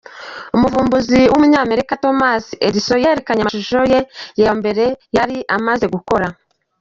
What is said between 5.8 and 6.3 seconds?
gukora.